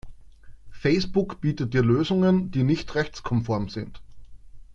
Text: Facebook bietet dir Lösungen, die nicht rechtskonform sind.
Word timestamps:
Facebook 0.71 1.41
bietet 1.41 1.75
dir 1.75 1.83
Lösungen, 1.83 2.49
die 2.49 2.63
nicht 2.63 2.95
rechtskonform 2.95 3.69
sind. 3.69 4.01